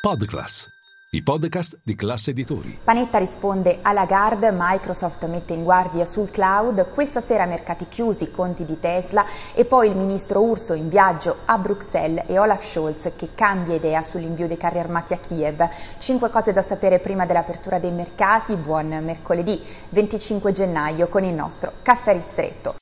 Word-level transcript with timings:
Podclass, 0.00 0.66
i 1.10 1.22
podcast 1.22 1.78
di 1.84 1.94
classe 1.94 2.30
editori. 2.30 2.78
Panetta 2.82 3.18
risponde 3.18 3.80
alla 3.82 4.00
Lagarde, 4.00 4.50
Microsoft 4.50 5.26
mette 5.26 5.52
in 5.52 5.62
guardia 5.62 6.06
sul 6.06 6.30
cloud, 6.30 6.88
questa 6.94 7.20
sera 7.20 7.44
mercati 7.44 7.86
chiusi, 7.86 8.30
conti 8.30 8.64
di 8.64 8.80
Tesla 8.80 9.26
e 9.54 9.66
poi 9.66 9.90
il 9.90 9.96
ministro 9.96 10.40
Urso 10.40 10.72
in 10.72 10.88
viaggio 10.88 11.40
a 11.44 11.58
Bruxelles 11.58 12.24
e 12.28 12.38
Olaf 12.38 12.64
Scholz 12.64 13.12
che 13.14 13.34
cambia 13.34 13.74
idea 13.74 14.00
sull'invio 14.00 14.46
dei 14.46 14.56
carri 14.56 14.78
armati 14.78 15.12
a 15.12 15.18
Kiev. 15.18 15.68
Cinque 15.98 16.30
cose 16.30 16.54
da 16.54 16.62
sapere 16.62 16.98
prima 16.98 17.26
dell'apertura 17.26 17.78
dei 17.78 17.92
mercati, 17.92 18.56
buon 18.56 18.88
mercoledì 19.04 19.62
25 19.90 20.50
gennaio 20.50 21.08
con 21.08 21.24
il 21.24 21.34
nostro 21.34 21.74
caffè 21.82 22.14
ristretto. 22.14 22.76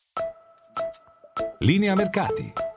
Linea 1.59 1.95
mercati. 1.95 2.68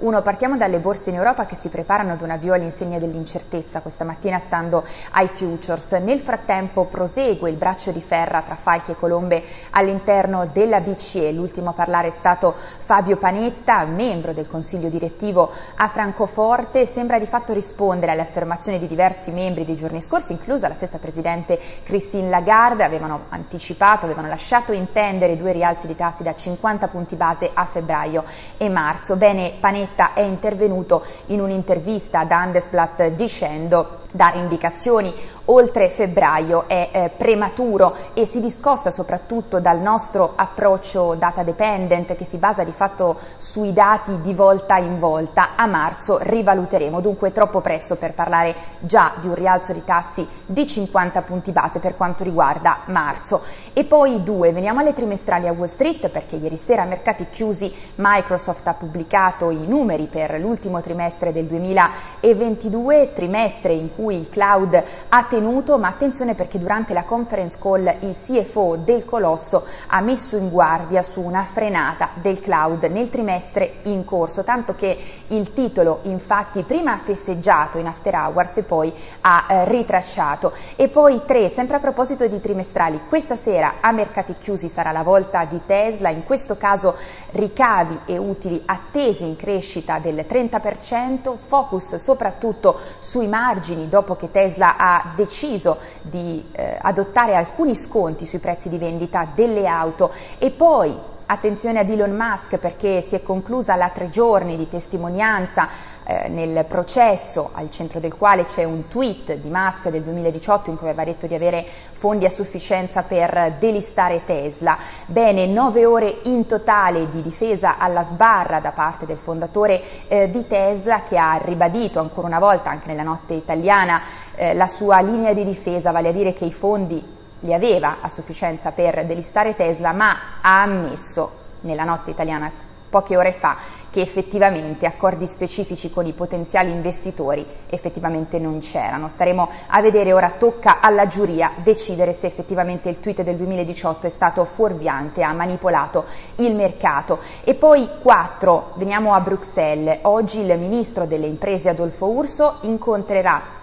Uno, 0.00 0.22
partiamo 0.22 0.56
dalle 0.56 0.78
borse 0.78 1.10
in 1.10 1.16
Europa 1.16 1.44
che 1.44 1.56
si 1.56 1.68
preparano 1.70 2.12
ad 2.12 2.22
un 2.22 2.30
avvio 2.30 2.54
all'insegna 2.54 3.00
dell'incertezza, 3.00 3.80
questa 3.80 4.04
mattina 4.04 4.38
stando 4.38 4.84
ai 5.10 5.26
futures. 5.26 5.90
Nel 5.94 6.20
frattempo 6.20 6.84
prosegue 6.84 7.50
il 7.50 7.56
braccio 7.56 7.90
di 7.90 8.00
ferra 8.00 8.42
tra 8.42 8.54
falchi 8.54 8.92
e 8.92 8.94
colombe 8.94 9.42
all'interno 9.70 10.46
della 10.52 10.80
BCE. 10.80 11.32
L'ultimo 11.32 11.70
a 11.70 11.72
parlare 11.72 12.08
è 12.08 12.12
stato 12.12 12.54
Fabio 12.54 13.16
Panetta, 13.16 13.84
membro 13.86 14.32
del 14.32 14.46
consiglio 14.46 14.88
direttivo 14.88 15.50
a 15.74 15.88
Francoforte. 15.88 16.86
Sembra 16.86 17.18
di 17.18 17.26
fatto 17.26 17.52
rispondere 17.52 18.12
alle 18.12 18.22
affermazioni 18.22 18.78
di 18.78 18.86
diversi 18.86 19.32
membri 19.32 19.64
dei 19.64 19.74
giorni 19.74 20.00
scorsi, 20.00 20.30
inclusa 20.30 20.68
la 20.68 20.74
stessa 20.74 20.98
presidente 20.98 21.58
Christine 21.82 22.28
Lagarde. 22.28 22.84
Avevano 22.84 23.24
anticipato, 23.30 24.04
avevano 24.04 24.28
lasciato 24.28 24.72
intendere 24.72 25.36
due 25.36 25.50
rialzi 25.50 25.88
di 25.88 25.96
tassi 25.96 26.22
da 26.22 26.36
50 26.36 26.86
punti 26.86 27.16
base 27.16 27.50
a 27.52 27.64
febbraio 27.64 28.22
e 28.56 28.68
marzo. 28.68 29.16
Bene, 29.16 29.54
Panetta 29.58 29.86
Brunetta 29.88 30.12
è 30.12 30.20
intervenuto 30.20 31.04
in 31.26 31.40
un'intervista 31.40 32.20
ad 32.20 32.30
Handelsblatt 32.30 33.06
dicendo 33.08 34.00
dare 34.12 34.38
indicazioni 34.38 35.12
oltre 35.50 35.88
febbraio 35.88 36.68
è 36.68 36.90
eh, 36.92 37.10
prematuro 37.16 37.94
e 38.14 38.24
si 38.24 38.40
discosta 38.40 38.90
soprattutto 38.90 39.60
dal 39.60 39.78
nostro 39.78 40.32
approccio 40.36 41.14
data 41.14 41.42
dependent 41.42 42.14
che 42.16 42.24
si 42.24 42.38
basa 42.38 42.64
di 42.64 42.72
fatto 42.72 43.18
sui 43.36 43.72
dati 43.72 44.20
di 44.20 44.34
volta 44.34 44.76
in 44.76 44.98
volta. 44.98 45.56
A 45.56 45.66
marzo 45.66 46.18
rivaluteremo, 46.20 47.00
dunque 47.00 47.32
troppo 47.32 47.60
presto 47.60 47.96
per 47.96 48.14
parlare 48.14 48.54
già 48.80 49.14
di 49.20 49.28
un 49.28 49.34
rialzo 49.34 49.72
di 49.72 49.84
tassi 49.84 50.26
di 50.44 50.66
50 50.66 51.22
punti 51.22 51.52
base 51.52 51.78
per 51.78 51.96
quanto 51.96 52.24
riguarda 52.24 52.80
marzo. 52.86 53.42
E 53.72 53.84
poi 53.84 54.22
due, 54.22 54.52
veniamo 54.52 54.80
alle 54.80 54.94
trimestrali 54.94 55.46
a 55.46 55.52
Wall 55.52 55.66
Street 55.66 56.08
perché 56.08 56.36
ieri 56.36 56.56
sera 56.56 56.82
a 56.82 56.86
mercati 56.86 57.28
chiusi 57.30 57.72
Microsoft 57.96 58.66
ha 58.66 58.74
pubblicato 58.74 59.50
i 59.50 59.66
numeri 59.66 60.06
per 60.06 60.38
l'ultimo 60.38 60.80
trimestre 60.80 61.32
del 61.32 61.46
2022, 61.46 63.12
trimestre 63.14 63.72
in 63.72 63.94
cui 63.94 63.97
il 64.06 64.28
cloud 64.28 64.82
ha 65.08 65.24
tenuto, 65.24 65.78
ma 65.78 65.88
attenzione 65.88 66.34
perché 66.34 66.58
durante 66.58 66.92
la 66.92 67.04
conference 67.04 67.58
call 67.60 67.92
il 68.00 68.16
CFO 68.16 68.76
del 68.76 69.04
Colosso 69.04 69.66
ha 69.88 70.00
messo 70.00 70.36
in 70.36 70.48
guardia 70.48 71.02
su 71.02 71.20
una 71.20 71.42
frenata 71.42 72.10
del 72.14 72.40
cloud 72.40 72.84
nel 72.84 73.10
trimestre 73.10 73.80
in 73.84 74.04
corso, 74.04 74.44
tanto 74.44 74.74
che 74.74 74.96
il 75.28 75.52
titolo 75.52 76.00
infatti 76.02 76.62
prima 76.62 76.92
ha 76.92 76.98
festeggiato 76.98 77.78
in 77.78 77.86
after 77.86 78.14
hours 78.14 78.58
e 78.58 78.62
poi 78.62 78.92
ha 79.22 79.46
eh, 79.48 79.64
ritracciato. 79.66 80.52
E 80.76 80.88
poi 80.88 81.22
tre, 81.26 81.48
sempre 81.48 81.76
a 81.76 81.80
proposito 81.80 82.26
di 82.26 82.40
trimestrali, 82.40 83.02
questa 83.08 83.36
sera 83.36 83.76
a 83.80 83.92
mercati 83.92 84.36
chiusi 84.38 84.68
sarà 84.68 84.92
la 84.92 85.02
volta 85.02 85.44
di 85.44 85.60
Tesla, 85.66 86.10
in 86.10 86.24
questo 86.24 86.56
caso 86.56 86.96
ricavi 87.32 88.00
e 88.06 88.18
utili 88.18 88.62
attesi 88.64 89.24
in 89.24 89.36
crescita 89.36 89.98
del 89.98 90.24
30%, 90.28 91.36
focus 91.36 91.96
soprattutto 91.96 92.78
sui 93.00 93.26
margini 93.26 93.87
dopo 93.88 94.16
che 94.16 94.30
Tesla 94.30 94.76
ha 94.76 95.12
deciso 95.14 95.78
di 96.02 96.46
eh, 96.52 96.78
adottare 96.80 97.34
alcuni 97.34 97.74
sconti 97.74 98.26
sui 98.26 98.38
prezzi 98.38 98.68
di 98.68 98.78
vendita 98.78 99.28
delle 99.34 99.66
auto. 99.66 100.12
E 100.38 100.50
poi 100.50 100.96
Attenzione 101.30 101.78
ad 101.78 101.90
Elon 101.90 102.16
Musk 102.16 102.56
perché 102.56 103.02
si 103.02 103.14
è 103.14 103.20
conclusa 103.20 103.76
la 103.76 103.90
tre 103.90 104.08
giorni 104.08 104.56
di 104.56 104.66
testimonianza 104.66 105.68
eh, 106.02 106.26
nel 106.30 106.64
processo 106.64 107.50
al 107.52 107.70
centro 107.70 108.00
del 108.00 108.16
quale 108.16 108.46
c'è 108.46 108.64
un 108.64 108.88
tweet 108.88 109.34
di 109.34 109.50
Musk 109.50 109.90
del 109.90 110.04
2018 110.04 110.70
in 110.70 110.78
cui 110.78 110.88
aveva 110.88 111.04
detto 111.04 111.26
di 111.26 111.34
avere 111.34 111.66
fondi 111.92 112.24
a 112.24 112.30
sufficienza 112.30 113.02
per 113.02 113.56
delistare 113.58 114.24
Tesla. 114.24 114.78
Bene, 115.04 115.44
nove 115.44 115.84
ore 115.84 116.20
in 116.22 116.46
totale 116.46 117.10
di 117.10 117.20
difesa 117.20 117.76
alla 117.76 118.04
sbarra 118.04 118.60
da 118.60 118.72
parte 118.72 119.04
del 119.04 119.18
fondatore 119.18 120.08
eh, 120.08 120.30
di 120.30 120.46
Tesla 120.46 121.02
che 121.02 121.18
ha 121.18 121.38
ribadito 121.44 122.00
ancora 122.00 122.26
una 122.26 122.38
volta 122.38 122.70
anche 122.70 122.88
nella 122.88 123.02
notte 123.02 123.34
italiana 123.34 124.00
eh, 124.34 124.54
la 124.54 124.66
sua 124.66 125.00
linea 125.00 125.34
di 125.34 125.44
difesa, 125.44 125.90
vale 125.90 126.08
a 126.08 126.12
dire 126.12 126.32
che 126.32 126.46
i 126.46 126.52
fondi 126.52 127.16
li 127.40 127.54
aveva 127.54 127.98
a 128.00 128.08
sufficienza 128.08 128.72
per 128.72 129.04
delistare 129.06 129.54
Tesla, 129.54 129.92
ma 129.92 130.40
ha 130.40 130.62
ammesso 130.62 131.30
nella 131.60 131.84
notte 131.84 132.10
italiana 132.10 132.66
poche 132.88 133.16
ore 133.16 133.32
fa 133.32 133.56
che 133.90 134.00
effettivamente 134.00 134.86
accordi 134.86 135.26
specifici 135.26 135.90
con 135.90 136.06
i 136.06 136.12
potenziali 136.12 136.70
investitori 136.70 137.44
effettivamente 137.68 138.38
non 138.38 138.58
c'erano. 138.60 139.08
Staremo 139.08 139.48
a 139.68 139.80
vedere, 139.80 140.12
ora 140.12 140.30
tocca 140.30 140.80
alla 140.80 141.06
giuria 141.06 141.52
decidere 141.56 142.12
se 142.12 142.26
effettivamente 142.26 142.88
il 142.88 143.00
tweet 143.00 143.22
del 143.22 143.36
2018 143.36 144.06
è 144.06 144.10
stato 144.10 144.44
fuorviante, 144.44 145.22
ha 145.22 145.32
manipolato 145.32 146.04
il 146.36 146.54
mercato. 146.54 147.18
E 147.44 147.54
poi 147.54 147.88
quattro, 148.02 148.72
veniamo 148.74 149.14
a 149.14 149.20
Bruxelles. 149.20 150.00
Oggi 150.02 150.40
il 150.40 150.58
ministro 150.58 151.06
delle 151.06 151.26
imprese 151.26 151.70
Adolfo 151.70 152.08
Urso 152.10 152.58
incontrerà 152.62 153.57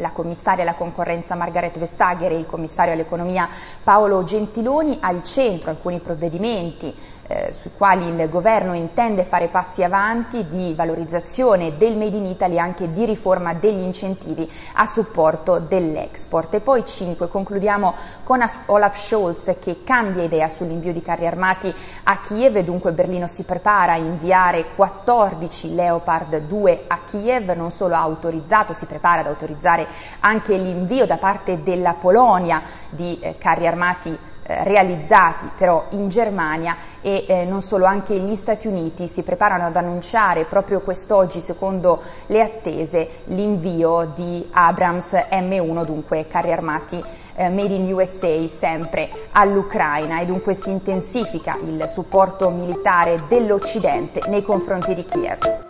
la 0.00 0.10
commissaria 0.10 0.62
alla 0.62 0.74
concorrenza 0.74 1.36
Margaret 1.36 1.78
Vestager 1.78 2.32
e 2.32 2.36
il 2.36 2.46
commissario 2.46 2.92
all'economia 2.92 3.48
Paolo 3.82 4.24
Gentiloni, 4.24 4.98
al 5.00 5.22
centro 5.22 5.70
alcuni 5.70 6.00
provvedimenti 6.00 6.94
eh, 7.30 7.52
sui 7.52 7.70
quali 7.76 8.08
il 8.08 8.28
governo 8.28 8.74
intende 8.74 9.22
fare 9.22 9.46
passi 9.46 9.84
avanti 9.84 10.48
di 10.48 10.74
valorizzazione 10.74 11.76
del 11.76 11.96
Made 11.96 12.16
in 12.16 12.26
Italy 12.26 12.56
e 12.56 12.58
anche 12.58 12.90
di 12.90 13.04
riforma 13.04 13.54
degli 13.54 13.80
incentivi 13.80 14.50
a 14.74 14.84
supporto 14.84 15.60
dell'export. 15.60 16.54
E 16.54 16.60
poi 16.60 16.84
5, 16.84 17.28
concludiamo 17.28 17.94
con 18.24 18.44
Olaf 18.66 18.98
Scholz 18.98 19.56
che 19.60 19.84
cambia 19.84 20.24
idea 20.24 20.48
sull'invio 20.48 20.92
di 20.92 21.02
carri 21.02 21.28
armati 21.28 21.72
a 22.04 22.18
Kiev 22.18 22.56
e 22.56 22.64
dunque 22.64 22.92
Berlino 22.92 23.28
si 23.28 23.44
prepara 23.44 23.92
a 23.92 23.96
inviare 23.96 24.74
14 24.74 25.74
Leopard 25.74 26.36
2 26.36 26.84
a 26.88 26.98
Kiev, 27.04 27.50
non 27.50 27.70
solo 27.70 27.94
ha 27.94 28.00
autorizzato, 28.00 28.72
si 28.72 28.86
prepara 28.86 29.20
ad 29.20 29.28
autorizzare 29.28 29.86
anche 30.18 30.56
l'invio 30.56 31.06
da 31.06 31.18
parte 31.18 31.62
della 31.62 31.94
Polonia 31.94 32.60
di 32.88 33.20
eh, 33.20 33.36
carri 33.38 33.68
armati 33.68 34.18
realizzati 34.62 35.50
però 35.56 35.86
in 35.90 36.08
Germania 36.08 36.76
e 37.00 37.24
eh, 37.26 37.44
non 37.44 37.62
solo, 37.62 37.84
anche 37.84 38.18
gli 38.18 38.34
Stati 38.34 38.66
Uniti 38.66 39.06
si 39.06 39.22
preparano 39.22 39.64
ad 39.64 39.76
annunciare 39.76 40.44
proprio 40.44 40.80
quest'oggi, 40.80 41.40
secondo 41.40 42.02
le 42.26 42.42
attese, 42.42 43.08
l'invio 43.24 44.12
di 44.14 44.48
Abrams 44.52 45.12
M1, 45.12 45.84
dunque 45.84 46.26
carri 46.26 46.52
armati 46.52 47.02
eh, 47.34 47.48
made 47.48 47.74
in 47.74 47.92
USA 47.92 48.46
sempre 48.48 49.08
all'Ucraina 49.32 50.20
e 50.20 50.26
dunque 50.26 50.54
si 50.54 50.70
intensifica 50.70 51.56
il 51.62 51.84
supporto 51.88 52.50
militare 52.50 53.24
dell'Occidente 53.28 54.20
nei 54.28 54.42
confronti 54.42 54.94
di 54.94 55.04
Kiev. 55.04 55.69